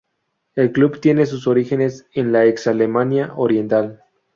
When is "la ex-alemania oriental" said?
2.31-4.03